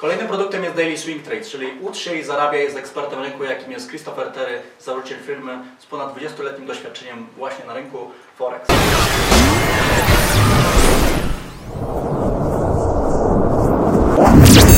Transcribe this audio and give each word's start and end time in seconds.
Kolejnym 0.00 0.28
produktem 0.28 0.64
jest 0.64 0.76
Daily 0.76 0.98
Swing 0.98 1.22
Trade, 1.22 1.44
czyli 1.44 1.66
ucz 1.80 1.96
się 1.96 2.14
i 2.14 2.24
zarabiaj 2.24 2.60
jest 2.62 2.76
ekspertem 2.76 3.22
rynku, 3.22 3.44
jakim 3.44 3.72
jest 3.72 3.88
Christopher 3.88 4.32
Terry, 4.32 4.62
założyciel 4.78 5.18
firmy 5.18 5.58
z 5.78 5.86
ponad 5.86 6.16
20-letnim 6.16 6.66
doświadczeniem 6.66 7.26
właśnie 7.36 7.64
na 7.64 7.74
rynku 7.74 8.10
Forex. 8.36 8.68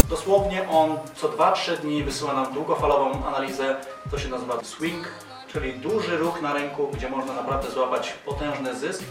Dosłownie 0.09 0.69
on 0.69 0.99
co 1.15 1.29
2-3 1.29 1.77
dni 1.77 2.05
wysyła 2.05 2.33
nam 2.33 2.55
długofalową 2.55 3.27
analizę, 3.27 3.77
to 4.11 4.19
się 4.19 4.29
nazywa 4.29 4.65
swing, 4.65 5.09
czyli 5.53 5.73
duży 5.73 6.17
ruch 6.17 6.43
na 6.43 6.55
rynku, 6.55 6.89
gdzie 6.89 7.09
można 7.09 7.33
naprawdę 7.33 7.71
złapać 7.71 8.13
potężny 8.25 8.75
zysk. 8.75 9.03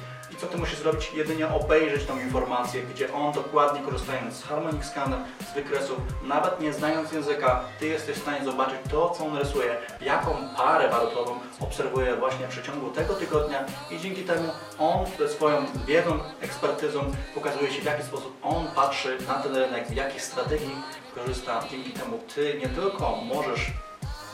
Co 0.41 0.47
ty 0.47 0.57
musisz 0.57 0.79
zrobić? 0.79 1.11
Jedynie 1.13 1.47
obejrzeć 1.47 2.05
tą 2.05 2.19
informację, 2.19 2.83
gdzie 2.83 3.13
on 3.13 3.31
dokładnie 3.31 3.81
korzystając 3.81 4.35
z 4.35 4.43
harmonic 4.43 4.85
scanner, 4.85 5.19
z 5.51 5.53
wykresów, 5.53 5.97
nawet 6.23 6.61
nie 6.61 6.73
znając 6.73 7.11
języka, 7.11 7.63
ty 7.79 7.87
jesteś 7.87 8.17
w 8.17 8.21
stanie 8.21 8.45
zobaczyć 8.45 8.77
to, 8.91 9.09
co 9.09 9.25
on 9.25 9.37
rysuje, 9.37 9.77
jaką 10.01 10.35
parę 10.57 10.89
walutową 10.89 11.39
obserwuje 11.59 12.15
właśnie 12.15 12.47
w 12.47 12.49
przeciągu 12.49 12.89
tego 12.89 13.13
tygodnia 13.13 13.65
i 13.91 13.99
dzięki 13.99 14.23
temu 14.23 14.49
on 14.79 15.05
ze 15.19 15.29
swoją 15.29 15.65
wiedzą, 15.87 16.19
ekspertyzą 16.41 17.11
pokazuje 17.35 17.71
się, 17.71 17.81
w 17.81 17.85
jaki 17.85 18.03
sposób 18.03 18.37
on 18.43 18.67
patrzy 18.75 19.17
na 19.27 19.33
ten 19.33 19.55
rynek, 19.55 19.87
w 19.87 19.95
jakich 19.95 20.21
strategii 20.21 20.75
korzysta. 21.15 21.63
Dzięki 21.71 21.91
temu 21.91 22.19
ty 22.35 22.59
nie 22.61 22.69
tylko 22.69 23.15
możesz 23.15 23.71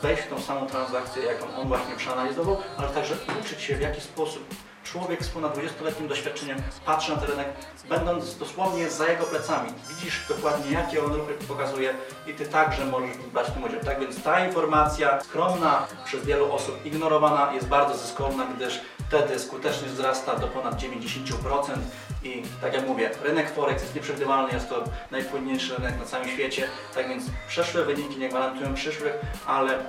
wejść 0.01 0.23
w 0.23 0.29
tą 0.29 0.41
samą 0.41 0.67
transakcję, 0.67 1.23
jaką 1.23 1.45
on 1.61 1.67
właśnie 1.67 1.95
przeanalizował, 1.95 2.57
ale 2.77 2.89
także 2.89 3.15
uczyć 3.41 3.61
się, 3.61 3.75
w 3.75 3.81
jaki 3.81 4.01
sposób 4.01 4.43
człowiek 4.91 5.25
z 5.25 5.29
ponad 5.29 5.57
20-letnim 5.57 6.07
doświadczeniem 6.07 6.57
patrzy 6.85 7.11
na 7.11 7.17
ten 7.17 7.29
rynek, 7.29 7.47
będąc 7.89 8.37
dosłownie 8.37 8.89
za 8.89 9.07
jego 9.07 9.25
plecami. 9.25 9.69
Widzisz 9.89 10.25
dokładnie, 10.29 10.71
jakie 10.71 11.05
on 11.05 11.13
ruchy 11.13 11.33
pokazuje 11.47 11.93
i 12.27 12.33
Ty 12.33 12.45
także 12.45 12.85
możesz 12.85 13.17
brać 13.17 13.47
w 13.47 13.51
tym 13.51 13.63
udział. 13.63 13.79
Tak 13.79 13.99
więc 13.99 14.23
ta 14.23 14.47
informacja, 14.47 15.21
skromna, 15.21 15.87
przez 16.05 16.25
wielu 16.25 16.53
osób 16.53 16.85
ignorowana, 16.85 17.53
jest 17.53 17.67
bardzo 17.67 17.97
zyskowna, 17.97 18.45
gdyż 18.55 18.81
wtedy 19.07 19.39
skutecznie 19.39 19.87
wzrasta 19.87 20.35
do 20.35 20.47
ponad 20.47 20.81
90% 20.81 21.77
i 22.23 22.43
tak 22.61 22.73
jak 22.73 22.87
mówię, 22.87 23.11
rynek 23.23 23.49
Forex 23.49 23.81
jest 23.83 23.95
nieprzewidywalny, 23.95 24.53
jest 24.53 24.69
to 24.69 24.83
najpłynniejszy 25.11 25.75
rynek 25.75 25.99
na 25.99 26.05
całym 26.05 26.29
świecie, 26.29 26.67
tak 26.95 27.09
więc 27.09 27.23
przeszłe 27.47 27.85
wyniki 27.85 28.17
nie 28.17 28.29
gwarantują 28.29 28.73
przyszłych, 28.73 29.13
ale 29.45 29.79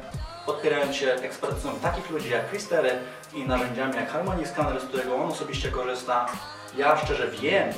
podpierając 0.46 0.96
się 0.96 1.12
ekspertyzą 1.12 1.78
takich 1.82 2.10
ludzi 2.10 2.30
jak 2.30 2.50
Chris 2.50 2.68
Terry 2.68 2.90
i 3.34 3.44
narzędziami 3.44 3.96
jak 3.96 4.10
Harmonic 4.10 4.48
Scanner, 4.48 4.80
z 4.80 4.84
którego 4.84 5.16
on 5.16 5.30
osobiście 5.30 5.70
korzysta, 5.70 6.26
ja 6.76 6.96
szczerze 6.96 7.28
wiem, 7.28 7.72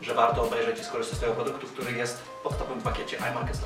że 0.00 0.14
warto 0.14 0.42
obejrzeć 0.42 0.78
i 0.80 0.84
skorzystać 0.84 1.18
z 1.18 1.20
tego 1.20 1.32
produktu, 1.32 1.66
który 1.66 1.92
jest 1.92 2.18
w 2.18 2.42
podstawowym 2.42 2.82
pakiecie 2.82 3.16
iMarket. 3.16 3.62